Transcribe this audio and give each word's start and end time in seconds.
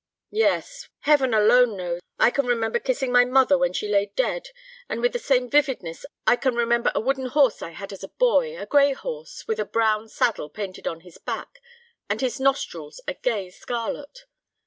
"Yes; 0.31 0.85
why, 0.87 1.11
Heaven 1.11 1.31
alone 1.31 1.77
knows! 1.77 2.01
I 2.17 2.31
can 2.31 2.47
remember 2.47 2.79
kissing 2.79 3.11
my 3.11 3.23
mother 3.23 3.55
when 3.55 3.71
she 3.71 3.87
lay 3.87 4.07
dead. 4.15 4.47
And 4.89 4.99
with 4.99 5.13
the 5.13 5.19
same 5.19 5.47
vividness 5.47 6.07
I 6.25 6.37
can 6.37 6.55
remember 6.55 6.91
a 6.95 6.99
wooden 6.99 7.27
horse 7.27 7.61
I 7.61 7.69
had 7.69 7.93
as 7.93 8.03
a 8.03 8.07
boy, 8.17 8.59
a 8.59 8.65
gray 8.65 8.93
horse 8.93 9.47
with 9.47 9.59
a 9.59 9.63
brown 9.63 10.09
saddle 10.09 10.49
painted 10.49 10.87
on 10.87 11.01
his 11.01 11.19
back, 11.19 11.61
and 12.09 12.19
his 12.19 12.39
nostrils 12.39 12.99
a 13.07 13.13
gay 13.13 13.51
scarlet. 13.51 14.25